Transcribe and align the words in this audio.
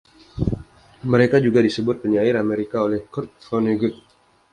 Mereka 1.11 1.35
juga 1.45 1.59
disebut 1.67 1.95
"Penyair 2.03 2.33
Amerika" 2.45 2.77
oleh 2.87 2.99
Kurt 3.13 3.31
Vonnegut. 3.47 3.95